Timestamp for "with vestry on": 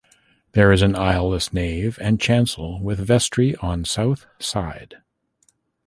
2.81-3.85